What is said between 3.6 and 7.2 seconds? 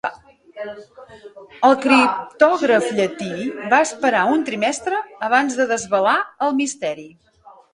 va esperar un trimestre abans de desvelar el misteri.